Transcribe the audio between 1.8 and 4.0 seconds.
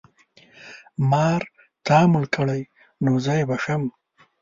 تا مړ کړی نو زه یې بښم.